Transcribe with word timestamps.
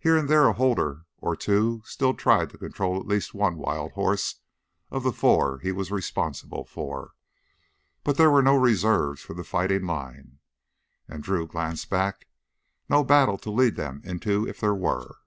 Here 0.00 0.16
and 0.16 0.28
there 0.28 0.48
a 0.48 0.52
holder 0.52 1.04
or 1.18 1.36
two 1.36 1.80
still 1.84 2.12
tried 2.12 2.50
to 2.50 2.58
control 2.58 2.98
at 2.98 3.06
least 3.06 3.34
one 3.34 3.56
wild 3.56 3.92
horse 3.92 4.40
of 4.90 5.04
the 5.04 5.12
four 5.12 5.60
he 5.60 5.70
was 5.70 5.92
responsible 5.92 6.64
for, 6.64 7.12
but 8.02 8.16
there 8.16 8.32
were 8.32 8.42
no 8.42 8.56
reserves 8.56 9.22
for 9.22 9.34
the 9.34 9.44
fighting 9.44 9.86
line. 9.86 10.40
And 11.06 11.22
Drew 11.22 11.46
glanced 11.46 11.88
back 11.88 12.26
no 12.88 13.04
battle 13.04 13.38
to 13.38 13.50
lead 13.52 13.76
them 13.76 14.00
into 14.04 14.44
if 14.44 14.58
there 14.58 14.74
were. 14.74 15.18